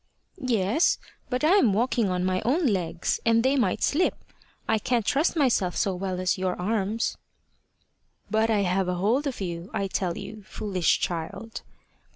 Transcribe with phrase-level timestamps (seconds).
[0.41, 0.97] "Yes;
[1.29, 4.15] but I'm walking on my own legs, and they might slip.
[4.67, 7.17] I can't trust myself so well as your arms."
[8.27, 11.61] "But I have a hold of you, I tell you, foolish child."